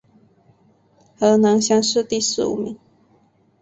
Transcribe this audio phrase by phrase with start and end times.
[1.19, 2.75] 河南乡试第十五名。